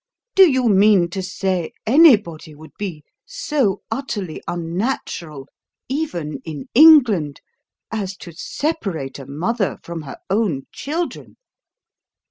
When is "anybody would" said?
1.85-2.71